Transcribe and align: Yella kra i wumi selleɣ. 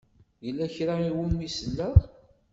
Yella 0.45 0.67
kra 0.75 0.93
i 1.07 1.09
wumi 1.15 1.47
selleɣ. 1.49 1.95